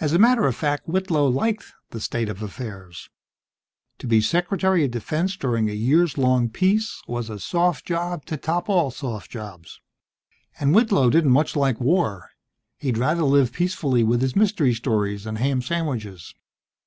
As 0.00 0.14
a 0.14 0.18
matter 0.18 0.46
of 0.46 0.56
fact, 0.56 0.88
Whitlow 0.88 1.26
liked 1.28 1.74
the 1.90 2.00
state 2.00 2.30
of 2.30 2.42
affairs. 2.42 3.10
To 3.98 4.06
be 4.06 4.22
Secretary 4.22 4.82
of 4.86 4.92
Defense 4.92 5.36
during 5.36 5.68
a 5.68 5.74
years 5.74 6.16
long 6.16 6.48
peace 6.48 7.02
was 7.06 7.28
a 7.28 7.38
soft 7.38 7.84
job 7.84 8.24
to 8.24 8.38
top 8.38 8.70
all 8.70 8.90
soft 8.90 9.30
jobs. 9.30 9.78
And 10.58 10.74
Whitlow 10.74 11.10
didn't 11.10 11.32
much 11.32 11.54
like 11.54 11.78
war. 11.82 12.30
He'd 12.78 12.96
rather 12.96 13.24
live 13.24 13.52
peacefully 13.52 14.02
with 14.02 14.22
his 14.22 14.34
mystery 14.34 14.72
stories 14.72 15.26
and 15.26 15.36
ham 15.36 15.60
sandwiches. 15.60 16.34